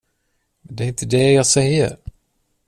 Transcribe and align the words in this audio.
Det 0.61 0.83
är 0.83 0.87
inte 0.87 1.05
det 1.05 1.31
jag 1.31 1.47
säger. 1.47 1.97